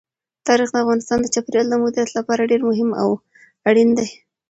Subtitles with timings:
[0.47, 3.09] تاریخ د افغانستان د چاپیریال د مدیریت لپاره ډېر مهم او
[3.69, 4.07] اړین دي.